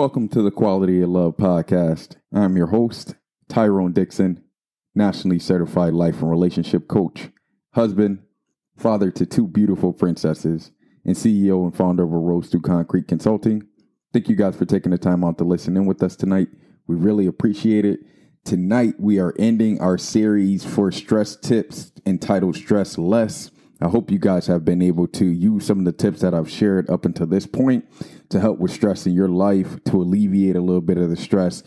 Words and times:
Welcome 0.00 0.30
to 0.30 0.40
the 0.40 0.50
Quality 0.50 1.02
of 1.02 1.10
Love 1.10 1.36
podcast. 1.36 2.16
I'm 2.32 2.56
your 2.56 2.68
host, 2.68 3.16
Tyrone 3.50 3.92
Dixon, 3.92 4.42
nationally 4.94 5.38
certified 5.38 5.92
life 5.92 6.22
and 6.22 6.30
relationship 6.30 6.88
coach, 6.88 7.28
husband, 7.74 8.22
father 8.78 9.10
to 9.10 9.26
two 9.26 9.46
beautiful 9.46 9.92
princesses, 9.92 10.70
and 11.04 11.14
CEO 11.14 11.64
and 11.64 11.76
founder 11.76 12.04
of 12.04 12.12
Rose 12.12 12.48
Through 12.48 12.62
Concrete 12.62 13.08
Consulting. 13.08 13.64
Thank 14.14 14.30
you 14.30 14.36
guys 14.36 14.56
for 14.56 14.64
taking 14.64 14.90
the 14.90 14.96
time 14.96 15.22
out 15.22 15.36
to 15.36 15.44
listen 15.44 15.76
in 15.76 15.84
with 15.84 16.02
us 16.02 16.16
tonight. 16.16 16.48
We 16.86 16.96
really 16.96 17.26
appreciate 17.26 17.84
it. 17.84 18.00
Tonight, 18.46 18.94
we 18.98 19.20
are 19.20 19.34
ending 19.38 19.82
our 19.82 19.98
series 19.98 20.64
for 20.64 20.90
stress 20.90 21.36
tips 21.36 21.92
entitled 22.06 22.56
Stress 22.56 22.96
Less. 22.96 23.50
I 23.80 23.88
hope 23.88 24.10
you 24.10 24.18
guys 24.18 24.46
have 24.46 24.64
been 24.64 24.82
able 24.82 25.06
to 25.08 25.24
use 25.24 25.66
some 25.66 25.78
of 25.78 25.84
the 25.86 25.92
tips 25.92 26.20
that 26.20 26.34
I've 26.34 26.50
shared 26.50 26.90
up 26.90 27.06
until 27.06 27.26
this 27.26 27.46
point 27.46 27.86
to 28.28 28.38
help 28.38 28.58
with 28.58 28.70
stress 28.72 29.06
in 29.06 29.14
your 29.14 29.28
life, 29.28 29.82
to 29.84 30.02
alleviate 30.02 30.56
a 30.56 30.60
little 30.60 30.82
bit 30.82 30.98
of 30.98 31.08
the 31.08 31.16
stress. 31.16 31.62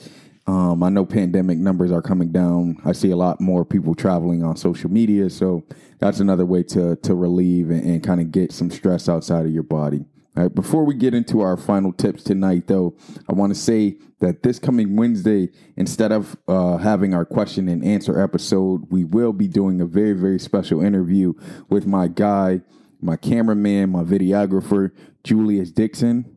Um, 0.46 0.84
I 0.84 0.90
know 0.90 1.06
pandemic 1.06 1.58
numbers 1.58 1.92
are 1.92 2.02
coming 2.02 2.32
down. 2.32 2.78
I 2.86 2.92
see 2.92 3.12
a 3.12 3.16
lot 3.16 3.42
more 3.42 3.66
people 3.66 3.96
traveling 3.96 4.44
on 4.44 4.58
social 4.58 4.92
media, 4.92 5.30
so 5.30 5.64
that's 6.00 6.20
another 6.20 6.46
way 6.46 6.64
to 6.64 6.98
to 6.98 7.16
relieve 7.16 7.70
and, 7.72 7.84
and 7.84 8.04
kind 8.04 8.20
of 8.20 8.32
get 8.32 8.52
some 8.52 8.70
stress 8.70 9.08
outside 9.08 9.46
of 9.46 9.52
your 9.52 9.64
body. 9.64 10.06
All 10.36 10.42
right, 10.42 10.54
before 10.56 10.84
we 10.84 10.96
get 10.96 11.14
into 11.14 11.42
our 11.42 11.56
final 11.56 11.94
tips 11.94 12.24
tonight, 12.24 12.66
though, 12.66 12.96
I 13.30 13.34
want 13.34 13.54
to 13.54 13.60
say 13.60 13.98
that 14.20 14.42
this 14.42 14.58
coming 14.58 14.96
Wednesday, 14.96 15.50
instead 15.78 16.12
of 16.12 16.36
uh, 16.48 16.78
having 16.78 17.14
our 17.14 17.24
question 17.24 17.70
and 17.70 17.86
answer 17.86 18.20
episode, 18.20 18.92
we 18.92 19.04
will 19.04 19.32
be 19.32 19.48
doing 19.48 19.80
a 19.80 19.86
very, 19.86 20.14
very 20.14 20.40
special 20.40 20.82
interview 20.82 21.34
with 21.70 21.86
my 21.86 22.08
guy, 22.08 22.62
my 23.00 23.16
cameraman, 23.16 23.92
my 23.92 24.02
videographer, 24.02 24.90
Julius 25.24 25.70
Dixon 25.70 26.33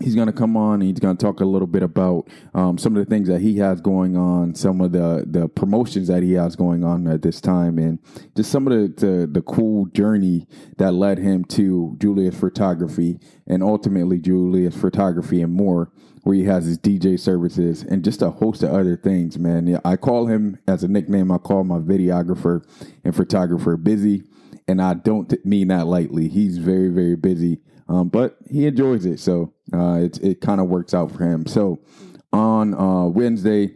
he's 0.00 0.14
going 0.14 0.26
to 0.26 0.32
come 0.32 0.56
on 0.56 0.74
and 0.74 0.84
he's 0.84 1.00
going 1.00 1.16
to 1.16 1.24
talk 1.24 1.40
a 1.40 1.44
little 1.44 1.66
bit 1.66 1.82
about 1.82 2.28
um, 2.54 2.78
some 2.78 2.96
of 2.96 3.04
the 3.04 3.08
things 3.08 3.28
that 3.28 3.40
he 3.40 3.58
has 3.58 3.80
going 3.80 4.16
on 4.16 4.54
some 4.54 4.80
of 4.80 4.92
the 4.92 5.24
the 5.26 5.48
promotions 5.48 6.08
that 6.08 6.22
he 6.22 6.32
has 6.32 6.56
going 6.56 6.84
on 6.84 7.06
at 7.06 7.22
this 7.22 7.40
time 7.40 7.78
and 7.78 7.98
just 8.36 8.50
some 8.50 8.66
of 8.66 8.72
the 8.72 9.06
the, 9.06 9.26
the 9.26 9.42
cool 9.42 9.86
journey 9.86 10.46
that 10.76 10.92
led 10.92 11.18
him 11.18 11.44
to 11.44 11.96
julius 11.98 12.38
photography 12.38 13.18
and 13.46 13.62
ultimately 13.62 14.18
julius 14.18 14.76
photography 14.76 15.42
and 15.42 15.52
more 15.52 15.90
where 16.22 16.36
he 16.36 16.44
has 16.44 16.66
his 16.66 16.78
dj 16.78 17.18
services 17.18 17.82
and 17.82 18.04
just 18.04 18.22
a 18.22 18.30
host 18.30 18.62
of 18.62 18.70
other 18.70 18.96
things 18.96 19.38
man. 19.38 19.80
I 19.84 19.96
call 19.96 20.26
him 20.26 20.58
as 20.66 20.84
a 20.84 20.88
nickname 20.88 21.32
i 21.32 21.38
call 21.38 21.64
my 21.64 21.78
videographer 21.78 22.62
and 23.04 23.14
photographer 23.14 23.76
busy 23.76 24.22
and 24.66 24.82
i 24.82 24.94
don't 24.94 25.32
mean 25.44 25.68
that 25.68 25.86
lightly. 25.86 26.28
He's 26.28 26.58
very 26.58 26.88
very 26.88 27.16
busy 27.16 27.60
um, 27.88 28.08
but 28.08 28.36
he 28.48 28.66
enjoys 28.66 29.06
it, 29.06 29.18
so 29.18 29.54
uh, 29.72 30.00
it 30.02 30.18
it 30.22 30.40
kind 30.40 30.60
of 30.60 30.68
works 30.68 30.94
out 30.94 31.12
for 31.12 31.24
him. 31.24 31.46
So 31.46 31.80
on 32.32 32.74
uh, 32.74 33.06
Wednesday, 33.06 33.74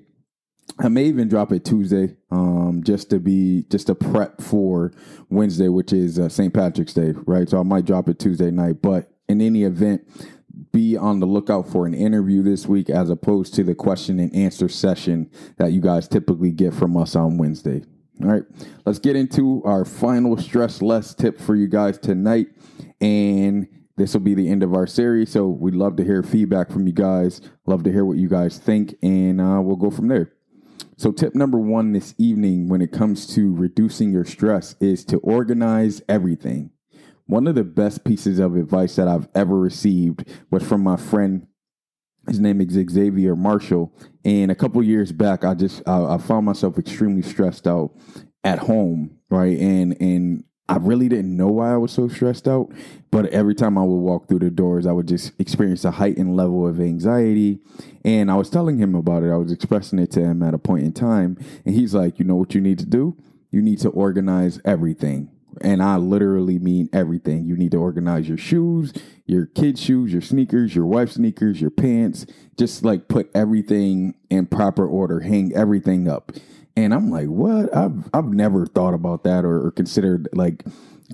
I 0.78 0.88
may 0.88 1.04
even 1.04 1.28
drop 1.28 1.52
it 1.52 1.64
Tuesday, 1.64 2.16
um, 2.30 2.82
just 2.84 3.10
to 3.10 3.20
be 3.20 3.64
just 3.70 3.88
to 3.88 3.94
prep 3.94 4.40
for 4.40 4.92
Wednesday, 5.28 5.68
which 5.68 5.92
is 5.92 6.18
uh, 6.18 6.28
St. 6.28 6.52
Patrick's 6.52 6.94
Day, 6.94 7.12
right? 7.26 7.48
So 7.48 7.58
I 7.58 7.62
might 7.62 7.84
drop 7.84 8.08
it 8.08 8.18
Tuesday 8.18 8.50
night. 8.50 8.82
But 8.82 9.10
in 9.28 9.40
any 9.40 9.64
event, 9.64 10.02
be 10.72 10.96
on 10.96 11.20
the 11.20 11.26
lookout 11.26 11.68
for 11.68 11.86
an 11.86 11.94
interview 11.94 12.42
this 12.42 12.66
week, 12.66 12.88
as 12.90 13.10
opposed 13.10 13.54
to 13.54 13.64
the 13.64 13.74
question 13.74 14.18
and 14.18 14.34
answer 14.34 14.68
session 14.68 15.30
that 15.58 15.72
you 15.72 15.80
guys 15.80 16.08
typically 16.08 16.50
get 16.50 16.72
from 16.74 16.96
us 16.96 17.14
on 17.14 17.38
Wednesday. 17.38 17.82
All 18.22 18.28
right, 18.28 18.44
let's 18.86 18.98
get 18.98 19.16
into 19.16 19.62
our 19.64 19.84
final 19.84 20.36
stress 20.36 20.80
less 20.80 21.14
tip 21.14 21.40
for 21.40 21.54
you 21.54 21.66
guys 21.66 21.98
tonight, 21.98 22.48
and 23.00 23.66
this 23.96 24.14
will 24.14 24.20
be 24.20 24.34
the 24.34 24.48
end 24.48 24.62
of 24.62 24.74
our 24.74 24.86
series. 24.86 25.30
So 25.30 25.46
we'd 25.48 25.74
love 25.74 25.96
to 25.96 26.04
hear 26.04 26.22
feedback 26.22 26.70
from 26.70 26.86
you 26.86 26.92
guys. 26.92 27.40
Love 27.66 27.82
to 27.84 27.92
hear 27.92 28.04
what 28.04 28.16
you 28.16 28.28
guys 28.28 28.58
think, 28.58 28.94
and 29.02 29.40
uh, 29.40 29.60
we'll 29.60 29.76
go 29.76 29.90
from 29.90 30.08
there. 30.08 30.32
So, 30.96 31.10
tip 31.10 31.34
number 31.34 31.58
one 31.58 31.92
this 31.92 32.14
evening 32.18 32.68
when 32.68 32.80
it 32.80 32.92
comes 32.92 33.26
to 33.34 33.52
reducing 33.52 34.12
your 34.12 34.24
stress 34.24 34.76
is 34.80 35.04
to 35.06 35.18
organize 35.18 36.00
everything. 36.08 36.70
One 37.26 37.46
of 37.46 37.54
the 37.54 37.64
best 37.64 38.04
pieces 38.04 38.38
of 38.38 38.56
advice 38.56 38.96
that 38.96 39.08
I've 39.08 39.28
ever 39.34 39.58
received 39.58 40.28
was 40.50 40.62
from 40.62 40.82
my 40.82 40.96
friend. 40.96 41.46
His 42.28 42.38
name 42.38 42.60
is 42.60 42.74
Xavier 42.90 43.34
Marshall. 43.34 43.92
And 44.24 44.50
a 44.50 44.54
couple 44.54 44.82
years 44.82 45.12
back, 45.12 45.44
I 45.44 45.54
just 45.54 45.82
I, 45.88 46.14
I 46.14 46.18
found 46.18 46.46
myself 46.46 46.78
extremely 46.78 47.22
stressed 47.22 47.66
out 47.66 47.92
at 48.44 48.60
home, 48.60 49.18
right? 49.30 49.58
And 49.58 49.96
and 50.00 50.44
I 50.68 50.76
really 50.76 51.08
didn't 51.08 51.36
know 51.36 51.48
why 51.48 51.72
I 51.72 51.76
was 51.76 51.92
so 51.92 52.08
stressed 52.08 52.46
out, 52.46 52.72
but 53.10 53.26
every 53.26 53.54
time 53.54 53.76
I 53.76 53.82
would 53.82 53.96
walk 53.96 54.28
through 54.28 54.38
the 54.38 54.50
doors, 54.50 54.86
I 54.86 54.92
would 54.92 55.08
just 55.08 55.32
experience 55.38 55.84
a 55.84 55.90
heightened 55.90 56.36
level 56.36 56.66
of 56.66 56.80
anxiety. 56.80 57.58
And 58.04 58.30
I 58.30 58.36
was 58.36 58.48
telling 58.48 58.78
him 58.78 58.94
about 58.94 59.22
it. 59.22 59.30
I 59.30 59.36
was 59.36 59.52
expressing 59.52 59.98
it 59.98 60.10
to 60.12 60.20
him 60.20 60.42
at 60.42 60.54
a 60.54 60.58
point 60.58 60.84
in 60.84 60.92
time. 60.92 61.36
And 61.66 61.74
he's 61.74 61.94
like, 61.94 62.18
you 62.18 62.24
know 62.24 62.36
what 62.36 62.54
you 62.54 62.60
need 62.60 62.78
to 62.78 62.86
do? 62.86 63.16
You 63.50 63.60
need 63.60 63.80
to 63.80 63.90
organize 63.90 64.60
everything. 64.64 65.30
And 65.60 65.82
I 65.82 65.96
literally 65.96 66.58
mean 66.58 66.88
everything. 66.92 67.44
You 67.44 67.56
need 67.56 67.72
to 67.72 67.78
organize 67.78 68.26
your 68.26 68.38
shoes, 68.38 68.94
your 69.26 69.46
kids' 69.46 69.82
shoes, 69.82 70.12
your 70.12 70.22
sneakers, 70.22 70.74
your 70.74 70.86
wife's 70.86 71.14
sneakers, 71.14 71.60
your 71.60 71.70
pants. 71.70 72.24
Just 72.56 72.84
like 72.84 73.08
put 73.08 73.30
everything 73.34 74.14
in 74.30 74.46
proper 74.46 74.86
order, 74.86 75.20
hang 75.20 75.52
everything 75.54 76.08
up. 76.08 76.32
And 76.76 76.94
I'm 76.94 77.10
like, 77.10 77.26
what? 77.26 77.74
I've 77.76 78.08
I've 78.14 78.32
never 78.32 78.66
thought 78.66 78.94
about 78.94 79.24
that 79.24 79.44
or, 79.44 79.66
or 79.66 79.70
considered 79.70 80.28
like 80.32 80.64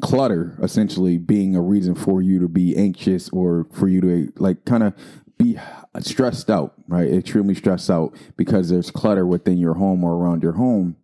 clutter 0.01 0.57
essentially 0.63 1.19
being 1.19 1.57
a 1.57 1.63
reason 1.63 1.95
for 1.95 2.23
you 2.23 2.39
to 2.39 2.49
be 2.49 2.77
anxious 2.77 3.29
or 3.31 3.67
for 3.73 3.89
you 3.89 4.01
to 4.01 4.33
like 4.37 4.65
kind 4.65 4.83
of 4.83 4.95
be 5.39 5.59
stressed 6.01 6.51
out, 6.51 6.75
right? 6.89 7.13
Extremely 7.13 7.55
stressed 7.55 7.91
out 7.91 8.17
because 8.37 8.69
there's 8.69 8.91
clutter 8.91 9.27
within 9.27 9.59
your 9.59 9.75
home 9.75 10.05
or 10.05 10.15
around 10.15 10.43
your 10.43 10.53
home. 10.53 10.97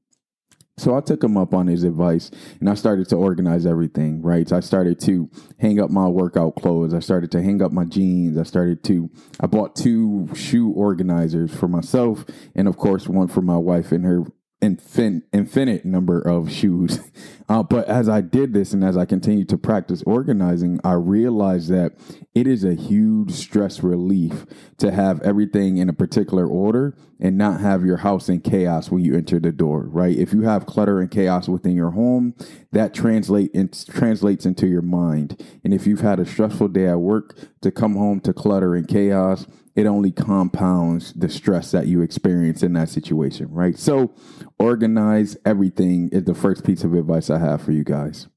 So 0.76 0.96
I 0.96 1.00
took 1.00 1.22
him 1.22 1.36
up 1.36 1.54
on 1.54 1.68
his 1.68 1.84
advice 1.84 2.32
and 2.58 2.68
I 2.68 2.74
started 2.74 3.08
to 3.10 3.16
organize 3.16 3.64
everything, 3.64 4.22
right? 4.22 4.48
So 4.48 4.56
I 4.56 4.60
started 4.60 4.98
to 5.02 5.30
hang 5.60 5.80
up 5.80 5.88
my 5.88 6.08
workout 6.08 6.56
clothes. 6.56 6.92
I 6.92 6.98
started 6.98 7.30
to 7.32 7.42
hang 7.42 7.62
up 7.62 7.70
my 7.70 7.84
jeans. 7.84 8.36
I 8.36 8.42
started 8.42 8.82
to, 8.84 9.08
I 9.38 9.46
bought 9.46 9.76
two 9.76 10.28
shoe 10.34 10.72
organizers 10.72 11.54
for 11.54 11.68
myself 11.68 12.24
and 12.56 12.66
of 12.66 12.76
course 12.76 13.06
one 13.06 13.28
for 13.28 13.40
my 13.40 13.56
wife 13.56 13.92
and 13.92 14.04
her 14.04 14.24
infin- 14.62 15.22
infinite 15.32 15.84
number 15.84 16.20
of 16.20 16.50
shoes. 16.50 17.00
Uh, 17.48 17.62
but 17.62 17.86
as 17.88 18.08
I 18.08 18.20
did 18.20 18.54
this 18.54 18.72
and 18.72 18.82
as 18.82 18.96
I 18.96 19.04
continued 19.04 19.48
to 19.50 19.58
practice 19.58 20.02
organizing, 20.06 20.80
I 20.82 20.94
realized 20.94 21.68
that 21.70 21.92
it 22.34 22.46
is 22.46 22.64
a 22.64 22.74
huge 22.74 23.32
stress 23.32 23.82
relief 23.82 24.46
to 24.78 24.90
have 24.90 25.20
everything 25.22 25.76
in 25.76 25.88
a 25.88 25.92
particular 25.92 26.46
order 26.46 26.96
and 27.20 27.36
not 27.36 27.60
have 27.60 27.84
your 27.84 27.98
house 27.98 28.28
in 28.28 28.40
chaos 28.40 28.90
when 28.90 29.04
you 29.04 29.14
enter 29.14 29.38
the 29.38 29.52
door, 29.52 29.82
right? 29.82 30.16
If 30.16 30.32
you 30.32 30.42
have 30.42 30.66
clutter 30.66 31.00
and 31.00 31.10
chaos 31.10 31.48
within 31.48 31.76
your 31.76 31.90
home, 31.90 32.34
that 32.72 32.94
translate 32.94 33.50
in, 33.52 33.70
translates 33.88 34.46
into 34.46 34.66
your 34.66 34.82
mind. 34.82 35.42
And 35.62 35.74
if 35.74 35.86
you've 35.86 36.00
had 36.00 36.20
a 36.20 36.26
stressful 36.26 36.68
day 36.68 36.88
at 36.88 37.00
work, 37.00 37.36
to 37.60 37.70
come 37.70 37.94
home 37.96 38.20
to 38.20 38.32
clutter 38.34 38.74
and 38.74 38.86
chaos, 38.86 39.46
it 39.74 39.86
only 39.86 40.12
compounds 40.12 41.12
the 41.14 41.28
stress 41.28 41.70
that 41.72 41.86
you 41.86 42.02
experience 42.02 42.62
in 42.62 42.74
that 42.74 42.90
situation, 42.90 43.50
right? 43.50 43.76
So, 43.78 44.14
organize 44.64 45.36
everything 45.44 46.08
is 46.10 46.24
the 46.24 46.34
first 46.34 46.64
piece 46.64 46.84
of 46.84 46.94
advice 46.94 47.28
I 47.28 47.38
have 47.38 47.60
for 47.60 47.72
you 47.72 47.84
guys. 47.84 48.28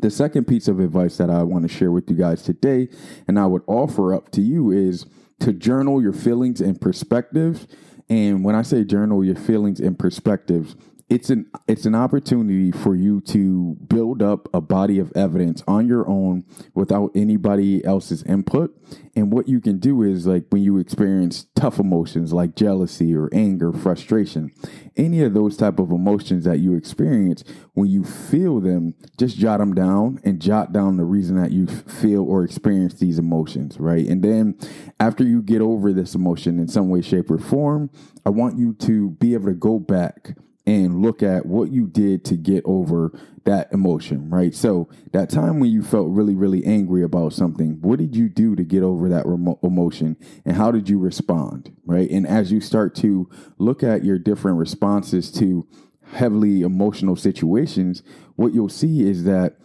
The 0.00 0.10
second 0.10 0.46
piece 0.46 0.68
of 0.68 0.80
advice 0.80 1.18
that 1.18 1.28
I 1.28 1.42
want 1.42 1.68
to 1.68 1.74
share 1.74 1.92
with 1.92 2.08
you 2.08 2.16
guys 2.16 2.42
today, 2.42 2.88
and 3.26 3.38
I 3.38 3.46
would 3.46 3.62
offer 3.66 4.14
up 4.14 4.30
to 4.32 4.40
you, 4.40 4.70
is 4.70 5.06
to 5.40 5.52
journal 5.52 6.00
your 6.00 6.14
feelings 6.14 6.60
and 6.60 6.80
perspectives. 6.80 7.66
And 8.08 8.42
when 8.42 8.54
I 8.54 8.62
say 8.62 8.84
journal 8.84 9.22
your 9.22 9.36
feelings 9.36 9.80
and 9.80 9.98
perspectives, 9.98 10.76
it's 11.08 11.30
an 11.30 11.50
it's 11.66 11.86
an 11.86 11.94
opportunity 11.94 12.70
for 12.70 12.94
you 12.94 13.20
to 13.22 13.76
build 13.88 14.22
up 14.22 14.48
a 14.52 14.60
body 14.60 14.98
of 14.98 15.10
evidence 15.16 15.62
on 15.66 15.88
your 15.88 16.06
own 16.08 16.44
without 16.74 17.10
anybody 17.14 17.82
else's 17.84 18.22
input. 18.24 18.76
And 19.16 19.32
what 19.32 19.48
you 19.48 19.60
can 19.60 19.78
do 19.78 20.02
is 20.02 20.26
like 20.26 20.44
when 20.50 20.62
you 20.62 20.78
experience 20.78 21.46
tough 21.54 21.78
emotions 21.78 22.32
like 22.32 22.54
jealousy 22.54 23.14
or 23.14 23.28
anger 23.32 23.72
frustration 23.72 24.52
any 24.96 25.22
of 25.22 25.32
those 25.32 25.56
type 25.56 25.78
of 25.78 25.90
emotions 25.90 26.44
that 26.44 26.58
you 26.58 26.74
experience 26.74 27.42
when 27.74 27.88
you 27.88 28.04
feel 28.04 28.60
them 28.60 28.94
just 29.18 29.36
jot 29.38 29.60
them 29.60 29.74
down 29.74 30.20
and 30.24 30.42
jot 30.42 30.72
down 30.72 30.96
the 30.96 31.04
reason 31.04 31.40
that 31.40 31.52
you 31.52 31.66
feel 31.66 32.24
or 32.24 32.44
experience 32.44 32.94
these 32.94 33.18
emotions 33.18 33.78
right? 33.78 34.06
And 34.06 34.22
then 34.22 34.58
after 35.00 35.24
you 35.24 35.40
get 35.40 35.60
over 35.60 35.92
this 35.92 36.14
emotion 36.14 36.58
in 36.58 36.68
some 36.68 36.90
way 36.90 37.00
shape 37.00 37.30
or 37.30 37.38
form 37.38 37.90
i 38.26 38.30
want 38.30 38.58
you 38.58 38.74
to 38.74 39.10
be 39.10 39.34
able 39.34 39.46
to 39.46 39.54
go 39.54 39.78
back 39.78 40.34
and 40.68 41.00
look 41.00 41.22
at 41.22 41.46
what 41.46 41.72
you 41.72 41.86
did 41.86 42.26
to 42.26 42.36
get 42.36 42.62
over 42.66 43.10
that 43.44 43.72
emotion, 43.72 44.28
right? 44.28 44.54
So, 44.54 44.90
that 45.12 45.30
time 45.30 45.60
when 45.60 45.70
you 45.70 45.82
felt 45.82 46.10
really, 46.10 46.34
really 46.34 46.62
angry 46.66 47.02
about 47.02 47.32
something, 47.32 47.80
what 47.80 47.98
did 47.98 48.14
you 48.14 48.28
do 48.28 48.54
to 48.54 48.62
get 48.64 48.82
over 48.82 49.08
that 49.08 49.24
remo- 49.24 49.58
emotion 49.62 50.18
and 50.44 50.56
how 50.56 50.70
did 50.70 50.90
you 50.90 50.98
respond, 50.98 51.74
right? 51.86 52.10
And 52.10 52.26
as 52.26 52.52
you 52.52 52.60
start 52.60 52.94
to 52.96 53.30
look 53.56 53.82
at 53.82 54.04
your 54.04 54.18
different 54.18 54.58
responses 54.58 55.32
to 55.32 55.66
heavily 56.12 56.60
emotional 56.60 57.16
situations, 57.16 58.02
what 58.36 58.52
you'll 58.52 58.68
see 58.68 59.08
is 59.08 59.24
that 59.24 59.56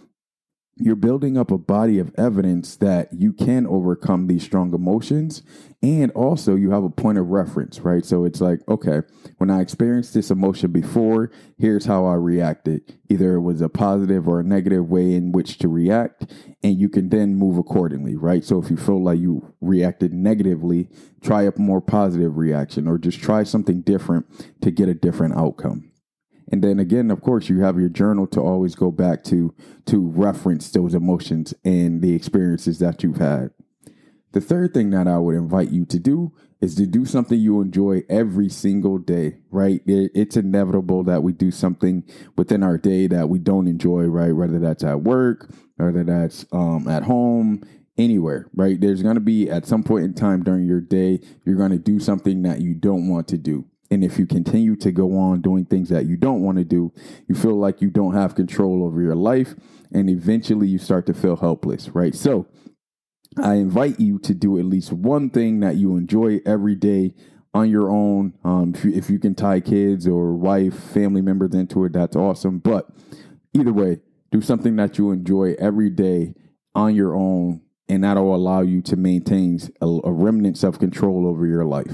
you're 0.75 0.96
building 0.96 1.38
up 1.38 1.52
a 1.52 1.58
body 1.58 2.00
of 2.00 2.14
evidence 2.18 2.75
that 2.78 3.14
you 3.14 3.31
can 3.31 3.68
overcome 3.68 4.28
these 4.28 4.44
strong 4.44 4.74
emotions. 4.74 5.44
And 5.84 6.12
also, 6.12 6.56
you 6.56 6.72
have 6.72 6.84
a 6.84 6.90
point 6.90 7.18
of 7.18 7.28
reference, 7.28 7.81
right? 7.81 8.04
So 8.04 8.25
it's 8.25 8.42
like, 8.42 8.62
okay, 8.68 9.02
when 9.38 9.52
I 9.52 9.62
experienced 9.62 10.14
this 10.14 10.31
emotion 10.31 10.72
before, 10.72 11.30
here's 11.58 11.86
how 11.86 12.06
I 12.06 12.16
reacted. 12.16 12.98
Either 13.10 13.36
it 13.36 13.42
was 13.42 13.62
a 13.62 13.70
positive 13.70 14.28
or 14.28 14.40
a 14.40 14.44
negative 14.44 14.90
way 14.90 15.14
in 15.14 15.31
which 15.31 15.60
to 15.60 15.68
react, 15.68 16.31
and 16.64 16.80
you 16.80 16.90
can 16.90 17.10
then 17.10 17.36
move 17.36 17.58
accordingly, 17.58 18.16
right? 18.16 18.44
So 18.44 18.62
if 18.62 18.72
you 18.72 18.78
feel 18.78 19.04
like 19.04 19.20
you 19.20 19.54
reacted 19.62 20.14
negatively, 20.14 20.90
try 21.22 21.44
a 21.44 21.52
more 21.58 21.81
positive 21.81 22.38
reaction 22.38 22.88
or 22.88 22.98
just 22.98 23.20
try 23.22 23.44
something 23.44 23.81
different 23.81 24.25
to 24.62 24.72
get 24.72 24.90
a 24.90 24.94
different 24.96 25.36
outcome. 25.36 25.93
And 26.54 26.64
then 26.64 26.80
again, 26.80 27.10
of 27.10 27.22
course, 27.22 27.50
you 27.50 27.62
have 27.62 27.80
your 27.80 27.90
journal 27.90 28.28
to 28.28 28.40
always 28.40 28.76
go 28.76 28.92
back 28.92 29.24
to 29.24 29.56
to 29.88 30.08
reference 30.12 30.70
those 30.70 30.94
emotions 30.94 31.52
and 31.66 32.00
the 32.00 32.14
experiences 32.14 32.78
that 32.78 33.02
you've 33.02 33.18
had. 33.18 33.50
The 34.34 34.40
third 34.40 34.72
thing 34.72 34.92
that 34.92 35.08
I 35.08 35.18
would 35.18 35.34
invite 35.34 35.72
you 35.72 35.84
to 35.86 35.98
do 35.98 36.32
is 36.62 36.76
to 36.76 36.86
do 36.86 37.08
something 37.08 37.40
you 37.40 37.60
enjoy 37.60 38.04
every 38.08 38.50
single 38.50 39.00
day, 39.00 39.38
right? 39.50 39.82
it's 39.88 40.38
inevitable 40.38 41.04
that 41.06 41.24
we 41.24 41.34
do 41.34 41.50
something 41.50 42.04
within 42.38 42.62
our 42.62 42.78
day 42.78 43.08
that 43.08 43.30
we 43.30 43.40
don't 43.40 43.68
enjoy, 43.68 44.04
right? 44.04 44.36
Whether 44.36 44.60
that's 44.60 44.84
at 44.84 45.02
work, 45.02 45.50
whether 45.78 46.04
that's 46.04 46.46
um, 46.52 46.88
at 46.88 47.02
home, 47.02 47.64
anywhere, 47.98 48.48
right? 48.54 48.80
There's 48.80 49.02
going 49.02 49.16
to 49.16 49.22
be 49.22 49.50
at 49.50 49.66
some 49.66 49.82
point 49.82 50.06
in 50.06 50.14
time 50.14 50.44
during 50.44 50.68
your 50.68 50.82
day, 50.82 51.20
you're 51.46 51.58
going 51.58 51.72
to 51.72 51.80
do 51.80 52.00
something 52.00 52.44
that 52.44 52.62
you 52.62 52.76
don't 52.76 53.10
want 53.10 53.28
to 53.30 53.40
do. 53.40 53.66
And 53.94 54.04
if 54.04 54.18
you 54.18 54.25
continue 54.25 54.75
to 54.78 54.92
go 54.92 55.16
on 55.18 55.42
doing 55.42 55.66
things 55.66 55.90
that 55.90 56.07
you 56.07 56.18
don't 56.18 56.42
want 56.42 56.57
to 56.57 56.63
do, 56.63 56.92
you 57.28 57.36
feel 57.36 57.60
like 57.60 57.80
you 57.80 57.92
don't 57.92 58.16
have 58.16 58.34
control 58.34 58.84
over 58.84 59.00
your 59.00 59.16
life. 59.16 59.54
And 59.92 60.10
eventually 60.10 60.68
you 60.68 60.80
start 60.80 61.06
to 61.06 61.13
feel 61.13 61.36
helpless, 61.36 61.90
right? 61.90 62.16
So 62.16 62.48
I 63.38 63.56
invite 63.56 64.00
you 64.00 64.18
to 64.19 64.34
do 64.34 64.57
at 64.57 64.66
least 64.66 64.92
one 64.92 65.30
thing 65.30 65.60
that 65.60 65.75
you 65.75 65.95
enjoy 65.95 66.42
every 66.44 66.74
day 66.74 67.13
on 67.54 67.69
your 67.69 67.92
own. 67.92 68.34
Um, 68.44 68.74
if, 68.75 68.84
you, 68.84 68.94
if 68.94 69.10
you 69.12 69.19
can 69.19 69.36
tie 69.36 69.60
kids 69.60 70.07
or 70.07 70.34
wife, 70.34 70.74
family 70.74 71.22
members 71.22 71.54
into 71.54 71.86
it, 71.86 71.94
that's 71.94 72.16
awesome. 72.16 72.57
But 72.57 72.89
either 73.54 73.74
way, 73.74 74.00
do 74.31 74.42
something 74.42 74.75
that 74.78 74.98
you 74.98 75.12
enjoy 75.12 75.56
every 75.60 75.92
day 75.92 76.34
on 76.74 76.96
your 76.96 77.16
own, 77.16 77.62
and 77.88 78.04
that'll 78.04 78.34
allow 78.34 78.62
you 78.62 78.81
to 78.81 78.96
maintain 78.96 79.60
a, 79.81 79.86
a 79.86 80.12
remnant 80.12 80.63
of 80.63 80.80
control 80.80 81.28
over 81.28 81.46
your 81.46 81.63
life. 81.63 81.94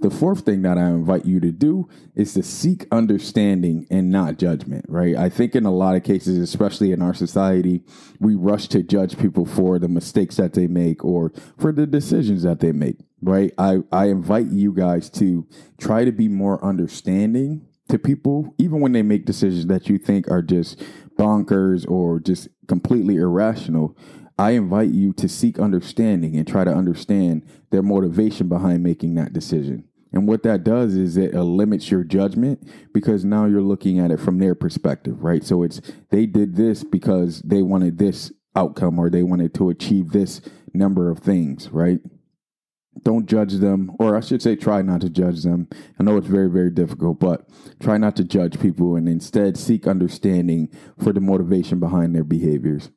The 0.00 0.10
fourth 0.10 0.44
thing 0.44 0.62
that 0.62 0.78
I 0.78 0.90
invite 0.90 1.26
you 1.26 1.40
to 1.40 1.50
do 1.50 1.88
is 2.14 2.34
to 2.34 2.42
seek 2.44 2.86
understanding 2.92 3.84
and 3.90 4.10
not 4.10 4.38
judgment, 4.38 4.84
right? 4.88 5.16
I 5.16 5.28
think 5.28 5.56
in 5.56 5.66
a 5.66 5.72
lot 5.72 5.96
of 5.96 6.04
cases, 6.04 6.38
especially 6.38 6.92
in 6.92 7.02
our 7.02 7.14
society, 7.14 7.82
we 8.20 8.36
rush 8.36 8.68
to 8.68 8.84
judge 8.84 9.18
people 9.18 9.44
for 9.44 9.80
the 9.80 9.88
mistakes 9.88 10.36
that 10.36 10.52
they 10.52 10.68
make 10.68 11.04
or 11.04 11.32
for 11.58 11.72
the 11.72 11.84
decisions 11.84 12.44
that 12.44 12.60
they 12.60 12.70
make, 12.70 12.98
right? 13.20 13.52
I, 13.58 13.78
I 13.90 14.06
invite 14.06 14.46
you 14.46 14.72
guys 14.72 15.10
to 15.10 15.48
try 15.78 16.04
to 16.04 16.12
be 16.12 16.28
more 16.28 16.64
understanding 16.64 17.66
to 17.88 17.98
people, 17.98 18.54
even 18.56 18.80
when 18.80 18.92
they 18.92 19.02
make 19.02 19.24
decisions 19.24 19.66
that 19.66 19.88
you 19.88 19.98
think 19.98 20.30
are 20.30 20.42
just 20.42 20.80
bonkers 21.18 21.90
or 21.90 22.20
just 22.20 22.46
completely 22.68 23.16
irrational. 23.16 23.96
I 24.38 24.52
invite 24.52 24.90
you 24.90 25.12
to 25.14 25.28
seek 25.28 25.58
understanding 25.58 26.36
and 26.36 26.46
try 26.46 26.62
to 26.62 26.72
understand 26.72 27.44
their 27.70 27.82
motivation 27.82 28.48
behind 28.48 28.84
making 28.84 29.14
that 29.16 29.32
decision. 29.32 29.87
And 30.12 30.26
what 30.26 30.42
that 30.44 30.64
does 30.64 30.94
is 30.94 31.16
it 31.16 31.34
limits 31.34 31.90
your 31.90 32.02
judgment 32.02 32.66
because 32.94 33.24
now 33.24 33.44
you're 33.44 33.60
looking 33.60 33.98
at 33.98 34.10
it 34.10 34.20
from 34.20 34.38
their 34.38 34.54
perspective, 34.54 35.22
right? 35.22 35.44
So 35.44 35.62
it's 35.62 35.80
they 36.10 36.26
did 36.26 36.56
this 36.56 36.82
because 36.82 37.42
they 37.42 37.62
wanted 37.62 37.98
this 37.98 38.32
outcome 38.56 38.98
or 38.98 39.10
they 39.10 39.22
wanted 39.22 39.54
to 39.54 39.68
achieve 39.68 40.10
this 40.10 40.40
number 40.72 41.10
of 41.10 41.18
things, 41.18 41.68
right? 41.70 42.00
Don't 43.04 43.26
judge 43.26 43.54
them, 43.54 43.92
or 44.00 44.16
I 44.16 44.20
should 44.20 44.42
say, 44.42 44.56
try 44.56 44.82
not 44.82 45.02
to 45.02 45.10
judge 45.10 45.44
them. 45.44 45.68
I 46.00 46.02
know 46.02 46.16
it's 46.16 46.26
very, 46.26 46.50
very 46.50 46.70
difficult, 46.70 47.20
but 47.20 47.48
try 47.80 47.96
not 47.96 48.16
to 48.16 48.24
judge 48.24 48.58
people 48.58 48.96
and 48.96 49.08
instead 49.08 49.56
seek 49.56 49.86
understanding 49.86 50.68
for 50.98 51.12
the 51.12 51.20
motivation 51.20 51.78
behind 51.78 52.14
their 52.14 52.24
behaviors. 52.24 52.90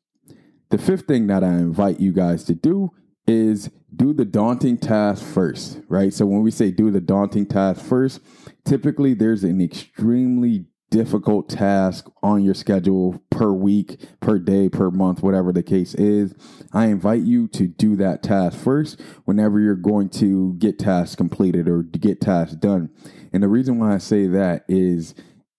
The 0.72 0.80
fifth 0.80 1.06
thing 1.06 1.28
that 1.28 1.44
I 1.44 1.50
invite 1.50 2.00
you 2.00 2.14
guys 2.14 2.44
to 2.46 2.56
do 2.56 2.92
is 3.28 3.70
do 3.96 4.14
the 4.14 4.26
daunting 4.26 4.78
task 4.78 5.24
first, 5.24 5.80
right? 5.88 6.14
So 6.14 6.26
when 6.26 6.42
we 6.42 6.52
say 6.52 6.72
do 6.72 6.92
the 6.92 7.02
daunting 7.02 7.46
task 7.46 7.84
first, 7.84 8.22
typically 8.66 9.14
there's 9.14 9.44
an 9.44 9.62
extremely 9.62 10.66
difficult 10.92 11.50
task 11.50 12.10
on 12.22 12.44
your 12.44 12.54
schedule 12.54 13.24
per 13.30 13.52
week, 13.52 13.98
per 14.20 14.38
day, 14.38 14.70
per 14.70 14.92
month, 14.92 15.24
whatever 15.24 15.52
the 15.52 15.64
case 15.64 15.96
is. 15.96 16.36
I 16.74 16.88
invite 16.88 17.22
you 17.22 17.48
to 17.50 17.68
do 17.68 17.96
that 17.96 18.22
task 18.22 18.60
first 18.60 19.02
whenever 19.24 19.60
you're 19.60 19.76
going 19.76 20.10
to 20.10 20.54
get 20.56 20.78
tasks 20.78 21.16
completed 21.16 21.68
or 21.68 21.84
get 21.84 22.22
tasks 22.22 22.56
done. 22.56 22.90
And 23.34 23.42
the 23.42 23.48
reason 23.48 23.80
why 23.80 23.94
I 23.94 23.98
say 23.98 24.28
that 24.28 24.66
is 24.68 25.16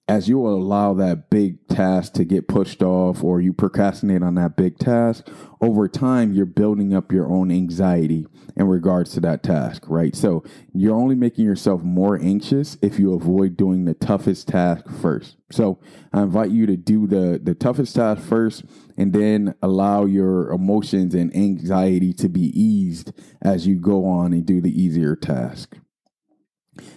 as 0.08 0.28
you 0.28 0.46
allow 0.46 0.92
that 0.94 1.30
big 1.30 1.66
task 1.68 2.12
to 2.14 2.24
get 2.24 2.48
pushed 2.48 2.82
off 2.82 3.22
or 3.22 3.40
you 3.40 3.52
procrastinate 3.52 4.22
on 4.22 4.34
that 4.34 4.56
big 4.56 4.76
task, 4.78 5.28
over 5.60 5.86
time 5.86 6.32
you're 6.32 6.44
building 6.44 6.92
up 6.92 7.12
your 7.12 7.28
own 7.28 7.52
anxiety 7.52 8.26
in 8.56 8.66
regards 8.66 9.12
to 9.12 9.20
that 9.20 9.44
task, 9.44 9.84
right? 9.86 10.16
So 10.16 10.42
you're 10.74 10.96
only 10.96 11.14
making 11.14 11.44
yourself 11.44 11.82
more 11.82 12.18
anxious 12.20 12.76
if 12.82 12.98
you 12.98 13.14
avoid 13.14 13.56
doing 13.56 13.84
the 13.84 13.94
toughest 13.94 14.48
task 14.48 14.88
first. 15.00 15.36
So 15.52 15.78
I 16.12 16.22
invite 16.22 16.50
you 16.50 16.66
to 16.66 16.76
do 16.76 17.06
the, 17.06 17.40
the 17.42 17.54
toughest 17.54 17.94
task 17.94 18.22
first 18.22 18.64
and 18.98 19.12
then 19.12 19.54
allow 19.62 20.04
your 20.04 20.50
emotions 20.50 21.14
and 21.14 21.34
anxiety 21.34 22.12
to 22.14 22.28
be 22.28 22.50
eased 22.60 23.12
as 23.40 23.68
you 23.68 23.76
go 23.76 24.04
on 24.04 24.32
and 24.32 24.44
do 24.44 24.60
the 24.60 24.82
easier 24.82 25.14
task. 25.14 25.76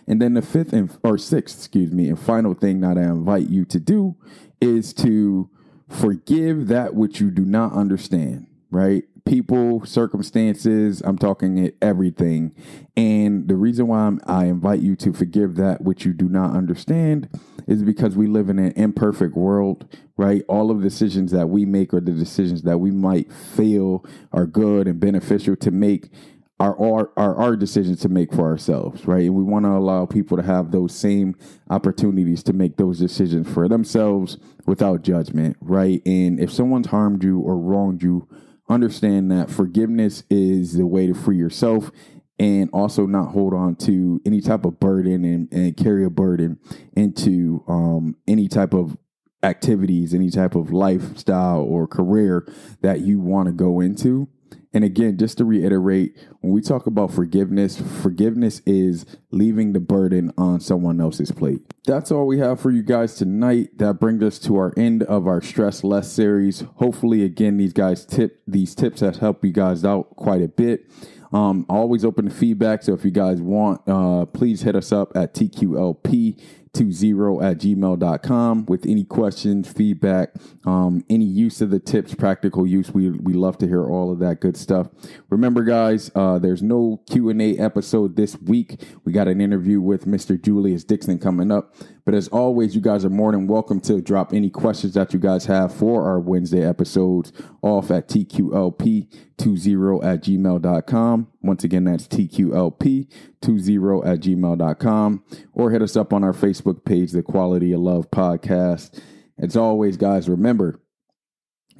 And 0.07 0.21
then 0.21 0.33
the 0.33 0.41
fifth 0.41 0.73
and 0.73 0.95
or 1.03 1.17
sixth, 1.17 1.57
excuse 1.57 1.91
me, 1.91 2.07
and 2.09 2.19
final 2.19 2.53
thing 2.53 2.81
that 2.81 2.97
I 2.97 3.03
invite 3.03 3.49
you 3.49 3.65
to 3.65 3.79
do 3.79 4.15
is 4.61 4.93
to 4.95 5.49
forgive 5.89 6.67
that 6.67 6.95
which 6.95 7.19
you 7.19 7.29
do 7.29 7.45
not 7.45 7.73
understand, 7.73 8.47
right? 8.71 9.03
People, 9.25 9.83
circumstances, 9.85 11.01
I'm 11.03 11.17
talking 11.17 11.71
everything. 11.81 12.53
And 12.95 13.47
the 13.47 13.55
reason 13.55 13.87
why 13.87 14.01
I'm, 14.01 14.21
I 14.27 14.45
invite 14.45 14.81
you 14.81 14.95
to 14.97 15.13
forgive 15.13 15.55
that 15.55 15.81
which 15.81 16.05
you 16.05 16.13
do 16.13 16.29
not 16.29 16.55
understand 16.55 17.27
is 17.67 17.81
because 17.81 18.15
we 18.15 18.27
live 18.27 18.49
in 18.49 18.59
an 18.59 18.71
imperfect 18.73 19.35
world, 19.35 19.87
right? 20.15 20.43
All 20.47 20.69
of 20.69 20.77
the 20.77 20.83
decisions 20.83 21.31
that 21.31 21.49
we 21.49 21.65
make 21.65 21.91
or 21.91 21.99
the 21.99 22.11
decisions 22.11 22.61
that 22.63 22.77
we 22.77 22.91
might 22.91 23.33
feel 23.33 24.05
are 24.31 24.45
good 24.45 24.87
and 24.87 24.99
beneficial 24.99 25.55
to 25.55 25.71
make 25.71 26.11
are 26.59 26.79
our, 26.79 27.11
are 27.17 27.35
our 27.35 27.55
decisions 27.55 27.99
to 28.01 28.09
make 28.09 28.33
for 28.33 28.45
ourselves, 28.45 29.05
right? 29.05 29.25
And 29.25 29.35
we 29.35 29.43
want 29.43 29.65
to 29.65 29.71
allow 29.71 30.05
people 30.05 30.37
to 30.37 30.43
have 30.43 30.71
those 30.71 30.95
same 30.95 31.35
opportunities 31.69 32.43
to 32.43 32.53
make 32.53 32.77
those 32.77 32.97
decisions 32.97 33.51
for 33.51 33.67
themselves 33.67 34.37
without 34.65 35.01
judgment, 35.01 35.57
right? 35.59 36.01
And 36.05 36.39
if 36.39 36.51
someone's 36.51 36.87
harmed 36.87 37.23
you 37.23 37.39
or 37.39 37.57
wronged 37.57 38.03
you, 38.03 38.27
understand 38.69 39.31
that 39.31 39.49
forgiveness 39.49 40.23
is 40.29 40.73
the 40.73 40.87
way 40.87 41.07
to 41.07 41.13
free 41.13 41.37
yourself 41.37 41.91
and 42.39 42.69
also 42.73 43.05
not 43.05 43.31
hold 43.31 43.53
on 43.53 43.75
to 43.75 44.21
any 44.25 44.41
type 44.41 44.65
of 44.65 44.79
burden 44.79 45.23
and, 45.23 45.51
and 45.51 45.77
carry 45.77 46.05
a 46.05 46.09
burden 46.09 46.57
into 46.95 47.63
um, 47.67 48.15
any 48.27 48.47
type 48.47 48.73
of 48.73 48.97
activities, 49.43 50.13
any 50.13 50.29
type 50.29 50.55
of 50.55 50.71
lifestyle 50.71 51.61
or 51.61 51.87
career 51.87 52.47
that 52.81 53.01
you 53.01 53.19
want 53.19 53.45
to 53.47 53.51
go 53.51 53.79
into 53.79 54.27
And 54.75 54.83
again, 54.83 55.17
just 55.17 55.37
to 55.37 55.45
reiterate, 55.45 56.17
when 56.41 56.51
we 56.51 56.59
talk 56.59 56.85
about 56.85 57.09
forgiveness, 57.09 57.81
forgiveness 58.01 58.61
is 58.65 59.05
leaving 59.31 59.71
the 59.71 59.79
burden 59.79 60.33
on 60.37 60.59
someone 60.59 60.99
else's 60.99 61.31
plate. 61.31 61.61
That's 61.85 62.11
all 62.11 62.27
we 62.27 62.39
have 62.39 62.59
for 62.59 62.71
you 62.71 62.83
guys 62.83 63.15
tonight. 63.15 63.77
That 63.77 64.01
brings 64.01 64.21
us 64.21 64.37
to 64.39 64.57
our 64.57 64.73
end 64.75 65.03
of 65.03 65.27
our 65.27 65.41
Stress 65.41 65.85
Less 65.85 66.11
series. 66.11 66.65
Hopefully, 66.75 67.23
again, 67.23 67.55
these 67.55 67.71
guys 67.71 68.05
tip 68.05 68.41
these 68.45 68.75
tips 68.75 68.99
have 68.99 69.15
helped 69.15 69.45
you 69.45 69.53
guys 69.53 69.85
out 69.85 70.13
quite 70.17 70.41
a 70.41 70.49
bit. 70.49 70.91
Um, 71.31 71.65
always 71.69 72.03
open 72.03 72.25
to 72.25 72.31
feedback. 72.31 72.83
So 72.83 72.93
if 72.93 73.05
you 73.05 73.11
guys 73.11 73.41
want, 73.41 73.81
uh, 73.87 74.25
please 74.25 74.63
hit 74.63 74.75
us 74.75 74.91
up 74.91 75.15
at 75.15 75.33
TQLP 75.33 76.37
20 76.75 77.11
at 77.45 77.57
gmail.com 77.57 78.65
with 78.65 78.85
any 78.85 79.03
questions, 79.03 79.71
feedback, 79.71 80.33
um, 80.65 81.03
any 81.09 81.25
use 81.25 81.61
of 81.61 81.69
the 81.69 81.79
tips, 81.79 82.13
practical 82.13 82.67
use. 82.67 82.91
We, 82.91 83.11
we 83.11 83.33
love 83.33 83.57
to 83.59 83.67
hear 83.67 83.85
all 83.85 84.11
of 84.11 84.19
that 84.19 84.41
good 84.41 84.57
stuff. 84.57 84.87
Remember, 85.29 85.63
guys, 85.63 86.11
uh, 86.15 86.37
there's 86.39 86.61
no 86.61 87.01
Q&A 87.09 87.57
episode 87.57 88.15
this 88.15 88.37
week. 88.41 88.81
We 89.03 89.13
got 89.13 89.27
an 89.27 89.41
interview 89.41 89.79
with 89.79 90.05
Mr. 90.05 90.41
Julius 90.41 90.83
Dixon 90.83 91.19
coming 91.19 91.51
up. 91.51 91.75
But 92.05 92.13
as 92.13 92.27
always, 92.27 92.75
you 92.75 92.81
guys 92.81 93.03
are 93.03 93.09
more 93.09 93.31
than 93.31 93.47
welcome 93.47 93.81
to 93.81 93.99
drop 93.99 94.31
any 94.31 94.51
questions 94.51 94.93
that 94.93 95.11
you 95.11 95.17
guys 95.17 95.45
have 95.45 95.73
for 95.73 96.07
our 96.07 96.19
Wednesday 96.19 96.63
episodes 96.63 97.33
off 97.63 97.89
at 97.89 98.07
TQLP20 98.07 100.03
at 100.03 100.21
gmail.com. 100.23 101.27
Once 101.41 101.63
again, 101.63 101.85
that's 101.85 102.07
TQLP20 102.07 104.05
at 104.05 104.19
gmail.com. 104.19 105.23
Or 105.53 105.71
hit 105.71 105.81
us 105.81 105.97
up 105.97 106.13
on 106.13 106.23
our 106.23 106.33
Facebook 106.33 106.85
page, 106.85 107.11
The 107.11 107.23
Quality 107.23 107.73
of 107.73 107.81
Love 107.81 108.11
Podcast. 108.11 109.01
As 109.39 109.57
always, 109.57 109.97
guys, 109.97 110.29
remember 110.29 110.79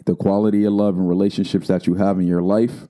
the 0.06 0.16
quality 0.16 0.66
of 0.66 0.74
love 0.74 0.98
and 0.98 1.08
relationships 1.08 1.68
that 1.68 1.86
you 1.86 1.94
have 1.96 2.20
in 2.20 2.26
your 2.26 2.42
life 2.42 2.88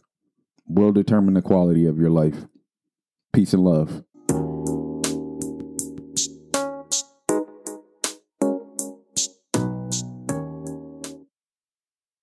will 0.67 0.93
determine 0.93 1.33
the 1.33 1.41
quality 1.41 1.85
of 1.85 1.99
your 1.99 2.09
life. 2.09 2.45
Peace 3.33 3.53
and 3.53 3.63
love. 3.65 4.05